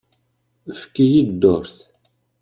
[0.71, 1.75] Efk-iyi-d dduṛt.